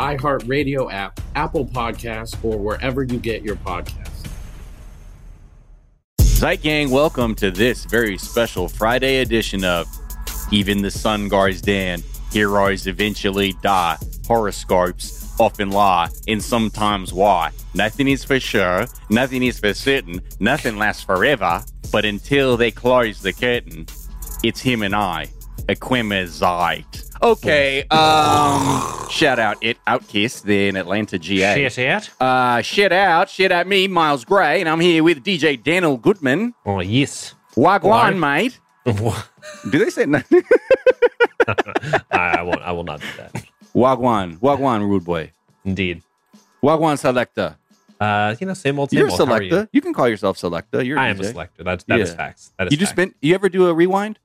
[0.00, 4.26] iHeartRadio app, Apple Podcasts, or wherever you get your podcasts.
[6.18, 9.86] Zeit Gang, welcome to this very special Friday edition of
[10.50, 12.02] Even the Sun Guards Dan.
[12.32, 13.98] Heroes eventually die.
[14.26, 17.50] Horoscopes often lie, and sometimes why.
[17.74, 21.62] Nothing is for sure, nothing is for certain, nothing lasts forever.
[21.92, 23.84] But until they close the curtain,
[24.42, 25.26] it's him and I,
[25.68, 27.09] AquemiZeit.
[27.22, 31.68] Okay, um, shout out it Outkiss there in Atlanta, GA.
[31.68, 32.08] Shit out.
[32.18, 36.54] Uh, shit out, shit at me, Miles Gray, and I'm here with DJ Daniel Goodman.
[36.64, 37.34] Oh, yes.
[37.56, 38.58] Wagwan, mate.
[39.70, 40.22] Do they say no?
[42.10, 42.62] I won't.
[42.62, 43.44] I will not do that.
[43.74, 45.30] Wagwan, Wagwan, rude boy.
[45.64, 46.02] Indeed.
[46.62, 47.56] Wagwan selector.
[48.00, 49.28] Uh, you know, same old, same You're a old.
[49.28, 49.50] How are you?
[49.50, 49.68] selector.
[49.72, 49.80] You?
[49.82, 50.82] can call yourself selector.
[50.82, 51.32] You're I am a DJ.
[51.32, 51.64] selector.
[51.64, 52.16] That's that is Yeah.
[52.16, 52.52] facts.
[52.56, 52.96] That is You just facts.
[53.12, 53.14] been.
[53.20, 54.18] You ever do a rewind?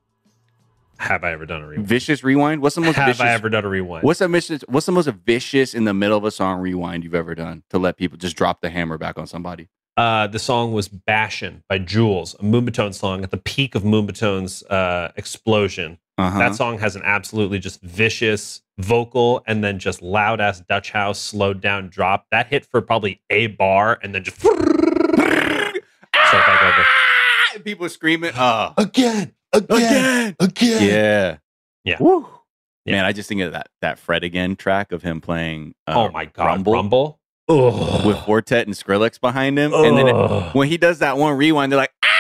[1.00, 1.88] Have I ever done a rewind?
[1.88, 2.62] Vicious rewind.
[2.62, 3.22] What's the most Have vicious?
[3.22, 4.04] I ever done a rewind?
[4.04, 4.64] What's the vicious?
[4.68, 7.78] What's the most vicious in the middle of a song rewind you've ever done to
[7.78, 9.68] let people just drop the hammer back on somebody?
[9.98, 14.64] Uh, the song was "Bashin" by Jules, a Moombahton song at the peak of Moombahton's
[14.64, 16.00] uh, explosion.
[16.18, 16.40] Uh-huh.
[16.40, 21.20] That song has an absolutely just vicious vocal and then just loud ass Dutch house
[21.20, 22.26] slowed down drop.
[22.32, 24.58] That hit for probably a bar and then just start
[25.18, 26.84] back over.
[26.88, 28.32] Ah, people screaming.
[28.36, 30.84] Oh, Again, again, again.
[30.84, 31.38] yeah,
[31.84, 31.98] Yeah.
[32.00, 32.28] Woo.
[32.86, 32.98] Yeah.
[32.98, 35.74] Man, I just think of that that Fred again track of him playing.
[35.88, 37.20] Uh, oh my god, Rumble, Rumble.
[37.50, 38.06] Ugh.
[38.06, 41.36] with Four Tet and Skrillex behind him, and then it- when he does that one
[41.38, 41.92] rewind, they're like.
[42.04, 42.12] "Ah!"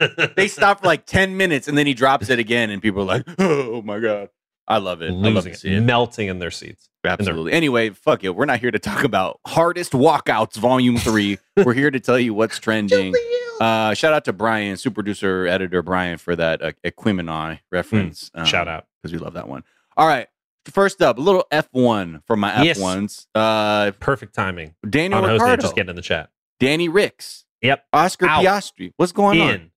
[0.36, 3.04] they stop for like 10 minutes and then he drops it again and people are
[3.04, 4.30] like oh my god
[4.66, 6.88] i love it i love to it, see it melting in their seats.
[7.04, 11.74] absolutely anyway fuck it we're not here to talk about hardest walkouts volume 3 we're
[11.74, 13.14] here to tell you what's trending
[13.60, 18.46] uh shout out to brian super producer editor brian for that uh, Aquemini reference Mm,
[18.46, 18.86] Shout out.
[19.02, 19.64] because we love that one
[19.96, 20.28] all right
[20.66, 24.74] first up a little f1 for my f1s uh Perfect timing.
[24.88, 26.30] daniel On Jose just getting in the chat.
[26.60, 27.84] danny ricks Yep.
[27.92, 28.44] oscar Out.
[28.44, 29.70] piastri what's going on.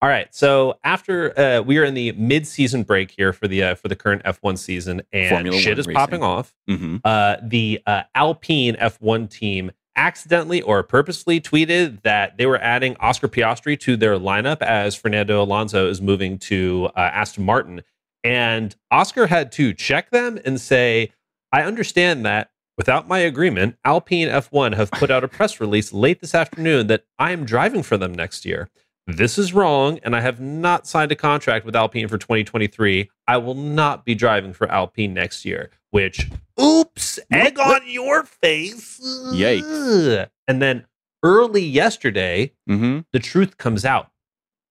[0.00, 0.34] All right.
[0.34, 3.94] So after uh, we are in the mid-season break here for the uh, for the
[3.94, 5.96] current F1 season, and Formula shit is racing.
[5.96, 6.52] popping off.
[6.66, 12.96] hmm Uh, the uh, Alpine F1 team accidentally or purposely tweeted that they were adding
[13.00, 17.82] Oscar Piastri to their lineup as Fernando Alonso is moving to uh, Aston Martin,
[18.24, 21.12] and Oscar had to check them and say,
[21.52, 26.20] "I understand that." Without my agreement, Alpine F1 have put out a press release late
[26.20, 28.70] this afternoon that I am driving for them next year.
[29.08, 33.10] This is wrong, and I have not signed a contract with Alpine for 2023.
[33.26, 39.00] I will not be driving for Alpine next year, which, oops, egg on your face.
[39.32, 40.28] Yikes.
[40.46, 40.84] And then
[41.24, 43.00] early yesterday, Mm-hmm.
[43.12, 44.10] the truth comes out.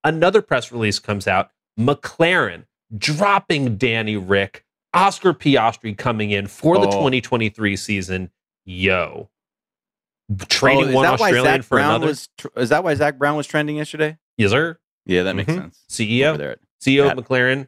[0.03, 1.51] Another press release comes out.
[1.79, 2.63] McLaren
[2.97, 6.91] dropping Danny Rick, Oscar Piastri coming in for the Oh.
[6.91, 8.31] 2023 season.
[8.65, 9.29] Yo.
[10.49, 12.07] Trading Oh, is one that why Australian Zak for Brown another.
[12.07, 14.17] Was, tr- is that why Zak Brown was trending yesterday?
[14.37, 14.77] yes, sir.
[15.05, 15.55] Yeah, that makes Mhm.
[15.57, 15.83] sense.
[15.89, 16.29] CEO.
[16.29, 16.55] Over there.
[16.79, 17.11] CEO Yeah.
[17.11, 17.67] of McLaren.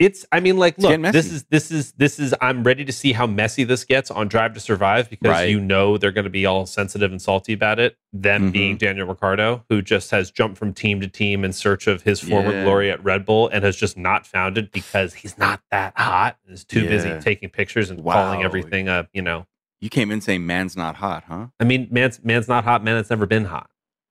[0.00, 3.12] It's I mean, like, look, this is this is this is I'm ready to see
[3.12, 5.48] how messy this gets on Drive to Survive because Right.
[5.48, 7.96] you know they're gonna be all sensitive and salty about it.
[8.12, 8.52] Them Mhm.
[8.52, 12.18] being Daniel Ricciardo, who just has jumped from team to team in search of his
[12.20, 12.64] former Yeah.
[12.64, 16.38] glory at Red Bull and has just not found it because he's not that hot
[16.44, 18.14] and is too busy taking pictures and Wow.
[18.14, 19.46] calling everything a, you know.
[19.80, 21.48] You came in saying man's not hot, huh?
[21.60, 23.70] I mean, man's man's not hot, man, it's never been hot.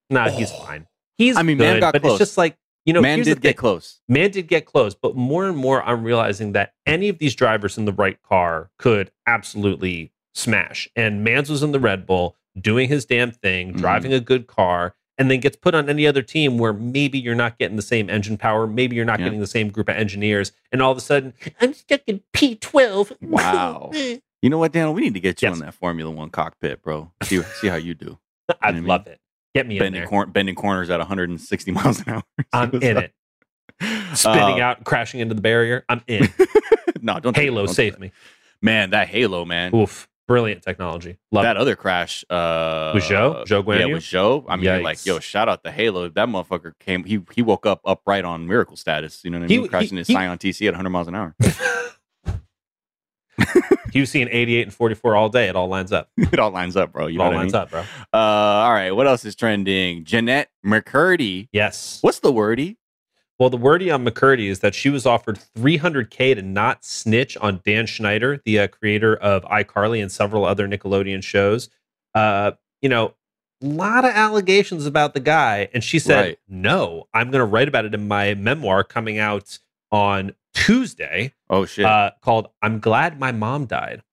[0.09, 0.63] Nah, he's Oh.
[0.63, 0.87] fine.
[1.17, 2.13] He's I mean, good, man got but close.
[2.21, 4.01] it's just like you know, Man did get close.
[4.09, 7.77] Man did get close, but more and more I'm realizing that any of these drivers
[7.77, 10.89] in the right car could absolutely smash.
[10.93, 13.77] And Mans was in the Red Bull doing his damn thing, Mhm.
[13.77, 17.35] driving a good car, and then gets put on any other team where maybe you're
[17.35, 19.27] not getting the same engine power, maybe you're not Yeah.
[19.27, 23.13] getting the same group of engineers, and all of a sudden, I'm stuck in P12.
[23.21, 23.91] Wow.
[24.43, 24.93] You know what, Daniel?
[24.93, 25.57] We need to get you Yes.
[25.57, 27.11] in that Formula One cockpit, bro.
[27.23, 28.19] See, see how you do.
[28.49, 28.85] I'd I mean?
[28.85, 29.19] love it.
[29.55, 30.09] Get me in Bending, there.
[30.09, 32.23] cor- bending corners at 160 miles an hour.
[32.53, 33.13] I'm in it.
[34.15, 35.85] Spinning Uh, out, crashing into the barrier.
[35.87, 36.27] I'm in.
[37.01, 37.65] no, don't Halo.
[37.65, 38.11] Don't save me.
[38.61, 39.73] Man, that Halo, man.
[39.73, 40.09] Oof.
[40.27, 41.17] Brilliant technology.
[41.31, 41.59] Love that it.
[41.61, 43.45] other crash uh With Zhou?
[43.45, 43.93] Zhou yeah Guanyu?
[43.93, 47.41] with Zhou I mean like yo shout out to Halo that motherfucker came he he
[47.41, 50.07] woke up upright on miracle status you know what I He- mean crashing he- his
[50.07, 51.35] he- Scion TC at 100 miles an hour
[54.01, 55.47] Was seeing 88 and 44 all day.
[55.49, 56.09] It all lines up.
[56.17, 57.61] it all lines up bro you It all what I lines mean?
[57.61, 57.81] up, bro.
[57.81, 61.99] uh all right what else is trending Jennette McCurdy Yes.
[62.01, 62.77] what's the wordy
[63.39, 67.61] Well, the wordy on McCurdy is that she was offered 300K to not snitch on
[67.65, 71.67] Dan Schneider, the uh, creator of iCarly and several other Nickelodeon shows.
[72.13, 72.51] Uh,
[72.81, 73.15] you know,
[73.61, 75.67] a lot of allegations about the guy.
[75.73, 76.39] And she said, Right.
[76.47, 79.57] no, I'm going to write about it in my memoir coming out
[79.93, 84.03] on Tuesday oh shit uh, called I'm Glad My Mom Died.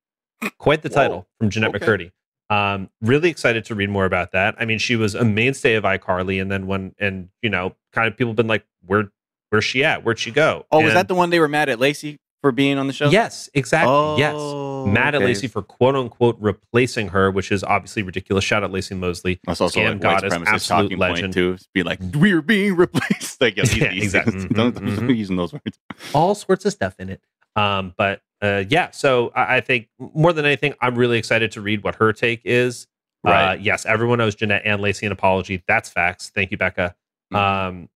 [0.59, 0.94] Quite the Whoa.
[0.94, 1.85] title from Jennette Okay.
[1.85, 2.12] McCurdy.
[2.50, 4.55] Um, really excited to read more about that.
[4.59, 8.09] I mean, she was a mainstay of iCarly, and then when and you know, kind
[8.09, 9.11] of people have been like, "Where,
[9.50, 10.05] where's she at?
[10.05, 12.78] Where'd she go?" oh was that the one they were mad at Laci for being
[12.78, 13.92] on the show Yes, exactly.
[13.92, 15.32] oh, yes, mad at okay.
[15.32, 18.44] Laci for quote unquote replacing her, which is obviously ridiculous.
[18.44, 19.38] Shout out Laci Mosley.
[19.46, 21.22] That's also Scam like goddess, absolute talking legend.
[21.22, 21.58] point too.
[21.75, 23.40] Be like, we're being replaced.
[23.40, 24.32] Like, yo, these- Yeah, these exactly.
[24.32, 25.16] things- Don't, don't mhm.
[25.16, 25.78] using those words.
[26.14, 27.22] all sorts of stuff in it.
[27.56, 31.60] Um, but uh, yeah, so I, I think more than anything, I'm really excited to
[31.60, 32.86] read what her take is.
[33.22, 35.62] Uh, yes, everyone owes Jennette and Laci an apology.
[35.69, 36.31] That's facts.
[36.34, 36.94] Thank you, Becca.
[37.32, 37.36] Mhm.
[37.38, 37.88] Um,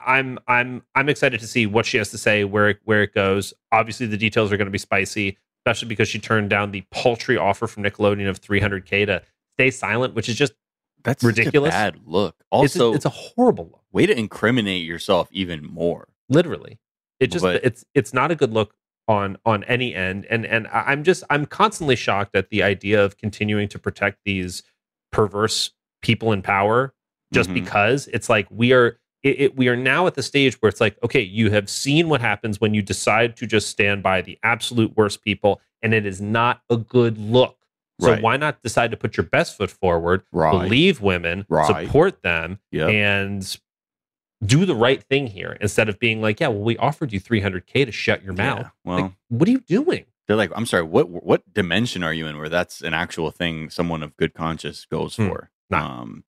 [0.00, 3.02] I, I'm I'm I'm excited to see what she has to say, where it, where
[3.02, 3.54] it goes.
[3.72, 7.36] Obviously, the details are going to be spicy, especially because she turned down the paltry
[7.36, 9.22] offer from Nickelodeon of 300k to
[9.56, 10.52] stay silent, which is just
[11.04, 11.70] That's ridiculous.
[11.70, 12.36] Bad look.
[12.38, 12.44] it's
[12.76, 13.82] a, Also, it's a horrible look.
[13.92, 16.08] way to incriminate yourself even more.
[16.28, 16.78] literally
[17.20, 18.74] it just But- it's it's not a good look
[19.08, 23.16] on on any end and and i'm just i'm constantly shocked at the idea of
[23.18, 24.62] continuing to protect these
[25.10, 25.72] perverse
[26.02, 26.94] people in power
[27.32, 27.54] just Mhm.
[27.54, 30.80] because it's like we are it, it, we are now at the stage where it's
[30.80, 34.38] like okay you have seen what happens when you decide to just stand by the
[34.42, 37.56] absolute worst people and it is not a good look
[38.00, 38.22] so Right.
[38.22, 40.50] why not decide to put your best foot forward Right.
[40.50, 41.66] believe women Right.
[41.86, 42.88] support them Yep.
[42.90, 43.56] and
[44.44, 47.84] do the right thing here instead of being like, yeah, well, we offered you 300K
[47.84, 48.62] to shut your mouth.
[48.62, 50.06] Yeah, well, like, what are you doing?
[50.26, 53.70] they're like, I'm sorry, what what dimension are you in where that's an actual thing
[53.70, 55.28] someone of good conscience goes Hmm.
[55.28, 55.50] for?
[55.70, 56.00] Nah.
[56.02, 56.24] Um,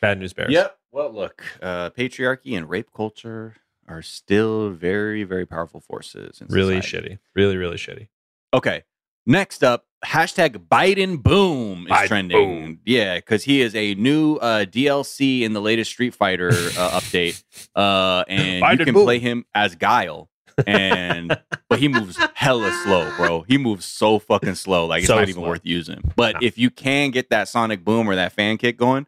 [0.00, 0.52] Bad news bears.
[0.52, 0.76] Yep.
[0.96, 6.42] Well, look, uh, patriarchy and rape culture are still very, very powerful forces.
[6.48, 7.18] Really shitty.
[7.34, 8.08] Really, really shitty.
[8.54, 8.84] Okay.
[9.26, 12.38] Next up, hashtag Biden boom is Biden trending.
[12.64, 12.80] boom.
[12.86, 17.44] Yeah, because he is a new uh, DLC in the latest Street Fighter uh, update,
[17.74, 19.04] uh, and Biden you can boom.
[19.04, 20.30] play him as Guile.
[20.66, 21.38] And
[21.68, 23.42] but he moves hella slow, bro.
[23.42, 25.48] He moves so fucking slow, like it's So not even slow.
[25.50, 26.00] worth using.
[26.16, 26.38] But No.
[26.40, 29.06] if you can get that sonic boom or that fan kick going,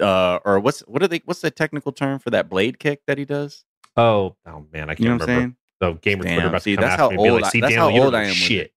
[0.00, 1.22] uh, or what's what are they?
[1.24, 3.64] What's the technical term for that blade kick that he does?
[3.96, 5.40] Oh, oh man, I can't You know what remember.
[5.40, 5.56] saying?
[5.82, 7.74] So gamer Damn, Twitter about see, to come that's how old like, I- see, that's
[7.74, 8.66] Daniel, how old I am with shit.
[8.66, 8.72] it.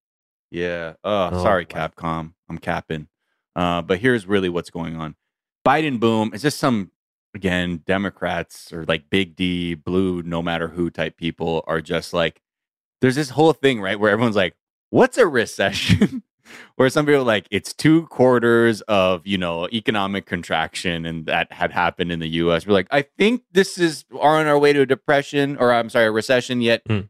[0.51, 0.93] Yeah.
[1.03, 1.87] Oh, Oh, sorry, wow.
[1.87, 2.33] Capcom.
[2.49, 3.07] I'm capping.
[3.55, 5.15] Uh, but here's really what's going on.
[5.65, 6.91] Biden boom is just some
[7.33, 12.41] again Democrats or like Big D, blue, no matter who type people are just like.
[13.01, 14.55] There's this whole thing right where everyone's like,
[14.91, 16.21] "What's a recession?"
[16.75, 21.51] where some people are like it's two quarters of you know economic contraction and that
[21.51, 24.73] had happened in the us we're like i think this is are on our way
[24.73, 26.81] to a depression or i'm sorry a recession yet.
[26.87, 27.01] Hmm.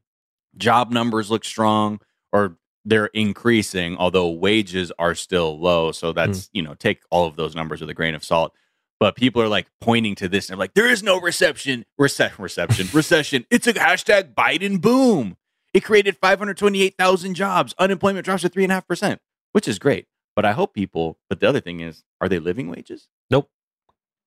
[0.57, 1.99] job numbers look strong
[2.31, 5.91] or they're increasing although wages are still low.
[5.91, 8.53] So that's you know take all of those numbers with a grain of salt.
[8.99, 12.37] But people are like pointing to this and they're like there is no reception rece-
[12.37, 13.45] reception recession.
[13.49, 15.37] It's a hashtag biden boom
[15.73, 19.17] it created 528000 jobs unemployment drops to 3.5%
[19.53, 22.69] which is great but i hope people but the other thing is are they living
[22.69, 23.49] wages Nope.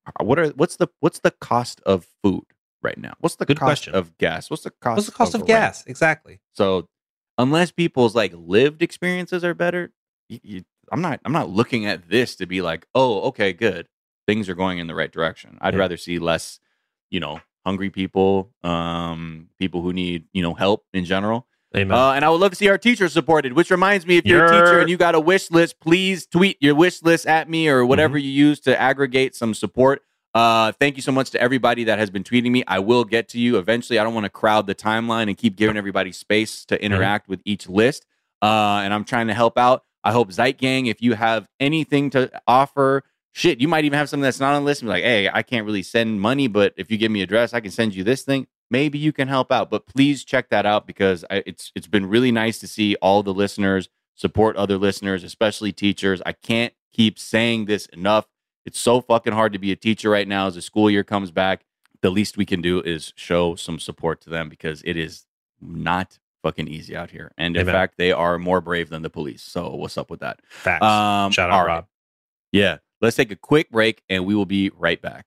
[0.07, 2.45] Uh, what are what's the what's the cost of food
[2.83, 3.95] right now what's the Good cost question.
[3.95, 5.49] of gas what's the cost What's the cost of, rent?
[5.49, 5.85] gas?
[5.87, 6.41] Exactly.
[6.55, 6.89] So
[7.39, 9.93] unless people's like lived experiences are better,
[10.29, 13.89] you, you, I'm not I'm not looking at this to be like, oh, okay, good,
[14.27, 15.57] things are going in the right direction.
[15.61, 15.81] I'd Yeah.
[15.81, 16.61] rather see less,
[17.11, 21.47] you know, hungry people, um, people who need you know help in general.
[21.77, 21.97] Amen.
[21.99, 23.53] Uh, and I would love to see our teachers supported.
[23.55, 26.57] Which reminds me, if you're a teacher and you got a wish list, please tweet
[26.61, 28.25] your wish list at me or whatever Mm-hmm.
[28.27, 30.03] you use to aggregate some support.
[30.35, 32.63] Uh, thank you so much to everybody that has been tweeting me.
[32.69, 33.99] I will get to you eventually.
[33.99, 37.41] I don't want to crowd the timeline and keep giving everybody space to interact with
[37.45, 38.07] each list.
[38.43, 39.83] Uh, and I'm trying to help out.
[40.05, 43.03] I hope Zeit Gang, if you have anything to offer,
[43.35, 45.29] shit, you might even have something that's not on the list and be like, hey,
[45.29, 48.05] I can't really send money, but if you give me address, I can send you
[48.05, 48.47] this thing.
[48.71, 49.71] Maybe you can help out.
[49.71, 53.23] But please check that out because I, it's it's been really nice to see all
[53.23, 56.23] the listeners support other listeners, especially teachers.
[56.25, 58.27] I can't keep saying this enough.
[58.65, 61.31] It's so fucking hard to be a teacher right now as the school year comes
[61.33, 61.65] back.
[62.03, 65.27] The least we can do is show some support to them because it is
[65.61, 67.33] not fucking easy out here.
[67.37, 67.75] And in Amen.
[67.75, 69.43] fact, they are more brave than the police.
[69.43, 70.41] So what's up with that?
[70.49, 70.85] Facts.
[70.85, 71.75] Um, Shout out, right.
[71.75, 71.87] Rob.
[72.53, 72.79] Yeah.
[73.01, 75.27] Let's take a quick break and we will be right back.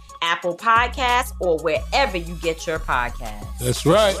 [0.21, 3.57] Apple Podcasts, or wherever you get your podcasts.
[3.59, 4.15] That's right.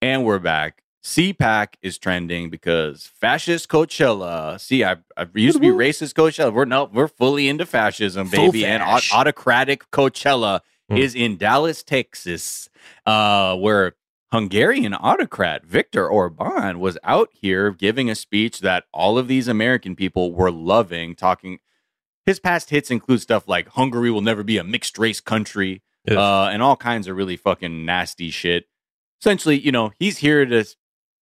[0.00, 0.82] And we're back.
[1.02, 4.60] CPAC is trending because fascist Coachella.
[4.60, 6.52] See, I, I used to be racist Coachella.
[6.52, 8.66] We're no, we're fully into fascism, baby.
[8.66, 10.60] And aut- autocratic Coachella
[10.90, 10.98] mm.
[10.98, 12.68] is in Dallas, Texas,
[13.06, 13.94] uh, where
[14.30, 19.96] Hungarian autocrat Viktor Orban was out here giving a speech that all of these American
[19.96, 21.14] people were loving.
[21.14, 21.58] Talking,
[22.26, 26.16] his past hits include stuff like Hungary will never be a mixed race country, yes.
[26.16, 28.66] uh, and all kinds of really fucking nasty shit
[29.20, 30.64] essentially, you know, he's here to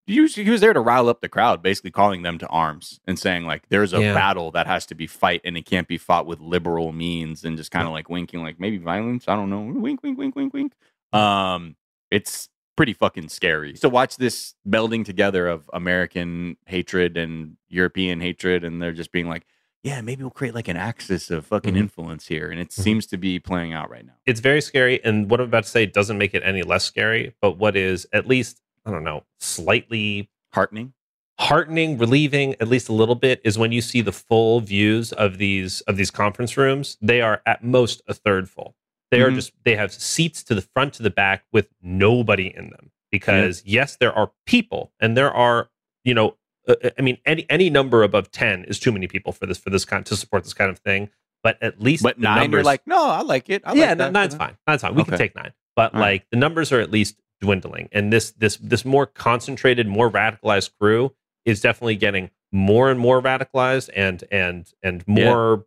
[0.06, 3.00] he was, he was there to rile up the crowd, basically calling them to arms
[3.06, 4.12] and saying like there's a yeah.
[4.12, 7.56] battle that has to be fight and it can't be fought with liberal means and
[7.56, 9.28] just kind of like winking like maybe violence.
[9.28, 9.62] I don't know.
[9.80, 10.72] Wink, wink, wink, wink, wink.
[11.14, 11.76] Um,
[12.10, 18.64] it's pretty fucking scary So watch this melding together of American hatred and European hatred,
[18.64, 19.46] and they're just being like,
[19.82, 21.82] yeah, maybe we'll create like an axis of fucking mm-hmm.
[21.82, 22.50] influence here.
[22.50, 22.82] And it mm-hmm.
[22.82, 24.14] seems to be playing out right now.
[24.24, 25.04] It's very scary.
[25.04, 28.06] And what I'm about to say doesn't make it any less scary, but what is
[28.12, 30.94] at least, I don't know, slightly heartening,
[31.38, 35.36] heartening, relieving, at least a little bit, is when you see the full views of
[35.36, 36.96] these of these conference rooms.
[37.02, 38.76] They are at most a third full.
[39.10, 39.32] They mm-hmm.
[39.32, 42.90] are just they have seats to the front to the back with nobody in them.
[43.10, 43.82] Because yeah.
[43.82, 45.70] yes, there are people and there are,
[46.02, 46.36] you know,
[46.66, 49.70] uh, I mean, any any number above ten is too many people for this for
[49.70, 51.10] this kind to support this kind of thing.
[51.42, 53.62] But at least, but nine, numbers, you're like, no, I like it.
[53.66, 54.12] I yeah, like that.
[54.12, 54.56] nine's fine.
[54.66, 54.94] Nine's fine.
[54.94, 55.10] We okay.
[55.10, 55.52] can take nine.
[55.76, 56.30] But All like right.
[56.30, 61.14] the numbers are at least dwindling, and this this this more concentrated, more radicalized crew
[61.44, 65.66] is definitely getting more and more radicalized and and and more.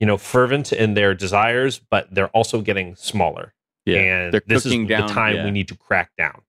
[0.00, 1.78] You know, fervent in their desires.
[1.78, 3.54] But they're also getting smaller.
[3.84, 5.44] Yeah, and they're this is down, the time yeah.
[5.44, 6.42] we need to crack down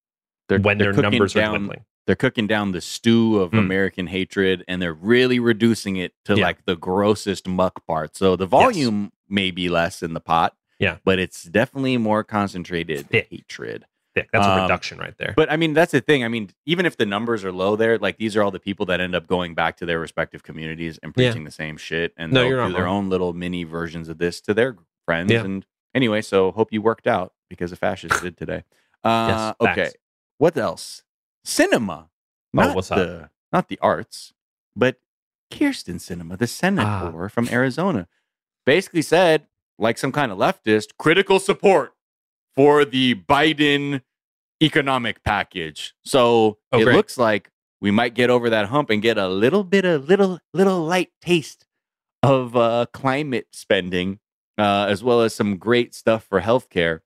[0.50, 3.60] they're, when they're their numbers down, are dwindling they're cooking down the stew of mm.
[3.60, 6.44] American hatred and they're really reducing it to yeah.
[6.44, 8.16] like the grossest muck part.
[8.16, 9.12] So the volume yes.
[9.30, 10.56] may be less in the pot.
[10.80, 10.98] Yeah.
[11.04, 13.28] But it's definitely more concentrated Thick.
[13.30, 13.86] hatred.
[14.18, 14.30] Thick.
[14.32, 15.34] That's um, a reduction right there.
[15.36, 16.24] But I mean, that's the thing.
[16.24, 18.86] I mean, even if the numbers are low there, like these are all the people
[18.88, 21.48] that end up going back to their respective communities and preaching yeah.
[21.48, 22.14] the same shit.
[22.18, 23.06] And no, they'll do their wrong.
[23.06, 24.76] own little mini versions of this to their
[25.06, 25.32] friends.
[25.32, 25.44] Yeah.
[25.44, 28.64] And anyway, so hope you worked out because the fascists did today.
[29.04, 29.92] Uh, yes, okay.
[30.38, 31.04] What else?
[31.46, 32.08] Sinema.
[32.54, 33.30] Not oh, what's the, that?
[33.54, 34.34] Not the arts,
[34.76, 34.98] but
[35.52, 37.28] Kyrsten Sinema, the senator ah.
[37.28, 38.08] from Arizona,
[38.66, 39.48] basically said,
[39.80, 41.94] like some kind of leftist, critical support
[42.58, 44.02] for the Biden
[44.62, 45.94] economic package.
[46.04, 46.96] So oh, it great.
[46.96, 50.40] looks like we might get over that hump and get a little bit of little
[50.54, 51.66] little light taste
[52.24, 54.20] of uh, climate spending,
[54.58, 57.02] uh, as well as some great stuff for healthcare.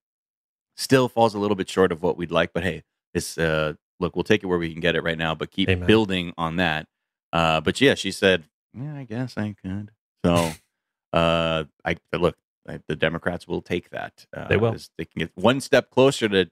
[0.78, 2.84] Still falls a little bit short of what we'd like, but hey,
[3.14, 5.70] this uh, look, we'll take it where we can get it right now, but keep
[5.70, 5.86] Amen.
[5.86, 6.88] building on that.
[7.34, 9.92] Uh, but yeah, she said, yeah, I guess I could.
[10.26, 10.52] So,
[11.14, 14.26] uh, I look, the Democrats will take that.
[14.36, 14.76] Uh, they will.
[14.98, 16.50] They can get one step closer to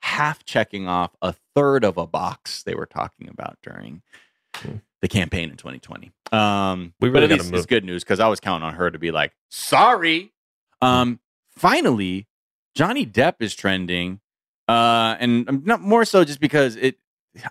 [0.00, 4.02] half checking off a third of a box they were talking about during
[4.56, 4.76] hmm.
[5.00, 6.12] the campaign in 2020.
[6.32, 8.90] Um, we really but at least it's good news because I was counting on her
[8.90, 10.32] to be like, sorry.
[10.80, 12.26] Um, finally,
[12.74, 14.20] Johnny Depp is trending
[14.68, 16.96] uh, and not more so just because it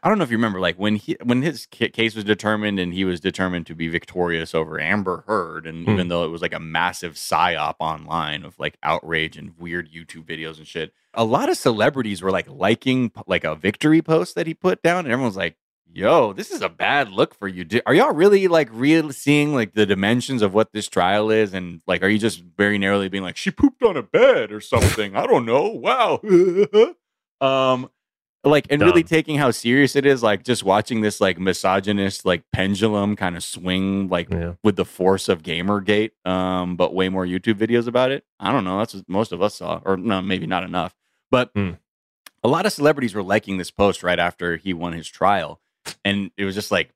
[0.04, 2.94] I don't know if you remember, like when he when his case was determined and
[2.94, 5.92] he was determined to be victorious over Amber Heard, and Hmm.
[5.94, 10.26] even though it was like a massive psyop online of like outrage and weird YouTube
[10.26, 14.46] videos and shit, a lot of celebrities were like liking like a victory post that
[14.46, 15.56] he put down, and everyone's like,
[15.92, 17.66] "Yo, this is a bad look for you.
[17.88, 21.82] Are y'all really like real seeing like the dimensions of what this trial is, and
[21.88, 25.16] like, are you just very narrowly being like, she pooped on a bed or something?
[25.16, 25.70] I don't know.
[25.70, 26.22] Wow."
[27.42, 27.90] um
[28.44, 32.44] like and really taking how serious it is like just watching this like misogynist like
[32.52, 34.54] pendulum kind of swing like Yeah.
[34.64, 38.64] with the force of gamergate um but way more youtube videos about it i don't
[38.64, 40.96] know that's what most of us saw or no maybe not enough
[41.30, 41.72] but Hmm.
[42.44, 45.62] a lot of celebrities were liking this post right after he won his trial
[46.04, 46.90] and it was just like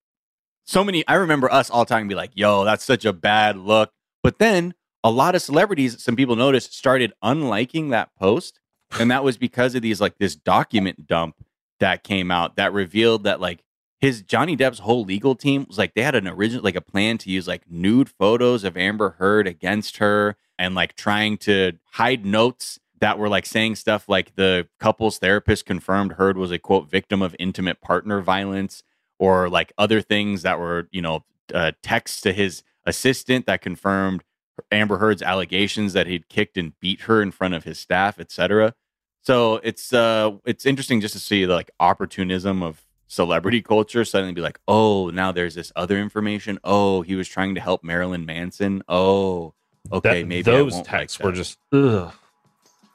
[0.66, 3.92] so many i remember us all talking be like yo that's such a bad look
[4.24, 8.60] but then a lot of celebrities some people noticed started unliking that post
[9.00, 11.36] and that was because of these like this document dump
[11.80, 13.64] that came out that revealed that like
[14.00, 17.18] his Johnny Depp's whole legal team was like they had an original like a plan
[17.20, 22.26] to use like nude photos of Amber Heard against her and like trying to hide
[22.26, 26.90] notes that were like saying stuff like the couple's therapist confirmed Heard was a quote
[26.90, 28.84] victim of intimate partner violence
[29.20, 34.24] or like other things that were you know uh, texts to his assistant that confirmed
[34.72, 38.74] Amber Heard's allegations that he'd kicked and beat her in front of his staff, etc.
[39.22, 44.34] So it's uh it's interesting just to see the like opportunism of celebrity culture suddenly
[44.34, 46.60] be like, oh, now there's this other information.
[46.64, 48.84] Oh, he was trying to help Marilyn Manson.
[48.88, 49.54] Oh,
[49.92, 52.14] okay, That- maybe those won't like texts were just ugh,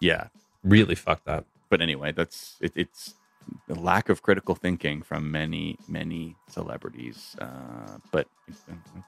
[0.00, 0.28] yeah.
[0.62, 1.46] really fucked up.
[1.68, 3.14] But anyway, that's it, it's
[3.68, 7.36] the lack of critical thinking from many many celebrities.
[7.40, 8.26] Uh, but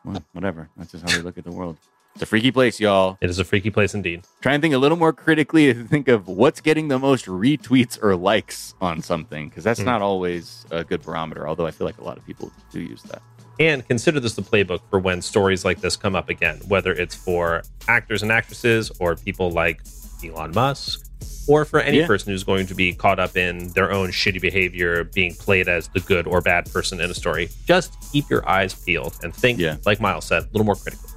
[0.04, 1.76] well, whatever, that's just how they look at the world.
[2.14, 3.16] It's a freaky place, y'all.
[3.22, 4.24] It is a freaky place indeed.
[4.42, 7.98] Try and think a little more critically to think of what's getting the most retweets
[8.02, 9.86] or likes on something, because that's Hmm.
[9.86, 11.48] not always a good barometer.
[11.48, 13.22] Although I feel like a lot of people do use that.
[13.58, 17.14] And consider this the playbook for when stories like this come up again, whether it's
[17.14, 19.80] for actors and actresses or people like
[20.24, 21.06] Elon Musk,
[21.48, 22.06] or for any Yeah.
[22.06, 25.88] person who's going to be caught up in their own shitty behavior being played as
[25.88, 27.48] the good or bad person in a story.
[27.66, 29.76] Just keep your eyes peeled and think, Yeah.
[29.86, 31.10] like Miles said, a little more critically.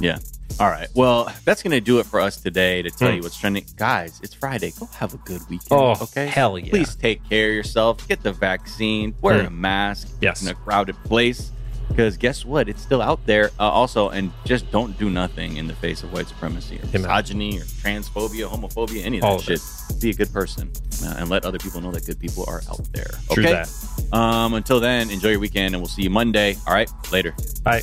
[0.00, 0.18] Yeah.
[0.60, 0.88] All right.
[0.94, 3.16] Well, that's going to do it for us today to tell Hmm.
[3.16, 3.64] you what's trending.
[3.76, 4.72] Guys, it's Friday.
[4.78, 5.68] Go have a good weekend.
[5.72, 6.26] Oh, okay.
[6.26, 6.70] hell yeah.
[6.70, 8.06] Please take care of yourself.
[8.06, 9.14] Get the vaccine.
[9.20, 9.46] Wear Hmm.
[9.46, 10.08] a mask.
[10.20, 10.42] Yes.
[10.42, 11.50] In a crowded place.
[11.88, 12.68] Because guess what?
[12.68, 13.50] It's still out there.
[13.58, 17.58] Uh, also, and just don't do nothing in the face of white supremacy or misogyny
[17.58, 19.60] or transphobia, homophobia, any of All that of
[19.90, 20.00] shit.
[20.00, 20.70] Be a good person
[21.04, 23.10] uh, and let other people know that good people are out there.
[23.32, 23.52] True Okay.
[23.52, 24.16] that.
[24.16, 26.56] Um, until then, enjoy your weekend and we'll see you Monday.
[26.66, 26.88] All right.
[27.10, 27.34] Later.
[27.62, 27.82] Bye.